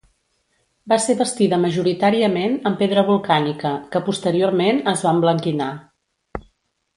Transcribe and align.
Va 0.93 0.97
ser 1.01 1.15
bastida 1.19 1.59
majoritàriament 1.65 2.55
amb 2.69 2.81
pedra 2.85 3.03
volcànica, 3.11 3.75
que 3.93 4.01
posteriorment 4.09 4.81
es 4.95 5.05
va 5.09 5.13
emblanquinar. 5.19 5.71